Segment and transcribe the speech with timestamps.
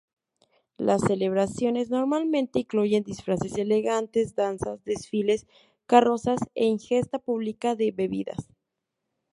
[0.77, 5.45] Las celebraciones normalmente incluyen disfraces elegantes, danzas, desfiles,
[5.85, 8.47] carrozas e ingesta pública de bebidas.